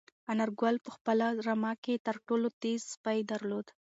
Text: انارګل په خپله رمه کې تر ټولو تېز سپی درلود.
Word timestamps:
انارګل 0.31 0.75
په 0.85 0.89
خپله 0.95 1.25
رمه 1.45 1.71
کې 1.83 1.95
تر 2.05 2.15
ټولو 2.27 2.47
تېز 2.61 2.79
سپی 2.93 3.19
درلود. 3.31 3.65